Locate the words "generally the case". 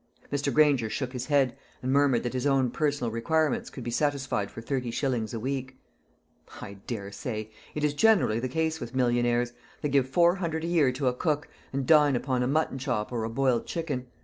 7.93-8.79